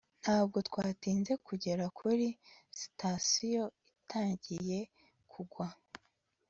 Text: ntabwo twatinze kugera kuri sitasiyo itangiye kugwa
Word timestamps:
ntabwo 0.21 0.57
twatinze 0.67 1.33
kugera 1.47 1.83
kuri 1.99 2.27
sitasiyo 2.79 3.63
itangiye 3.99 4.79
kugwa 5.31 5.67